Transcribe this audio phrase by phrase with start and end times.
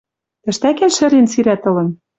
[0.43, 1.89] Тӹштӓкен шӹрен сирӓт ылын: